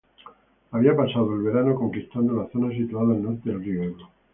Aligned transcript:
Había 0.71 0.95
pasado 0.95 1.35
el 1.35 1.43
verano 1.43 1.75
conquistando 1.75 2.33
la 2.33 2.49
zona 2.49 2.71
situada 2.75 3.13
al 3.13 3.21
norte 3.21 3.51
del 3.51 3.63
río 3.63 3.83
Ebro. 3.83 4.09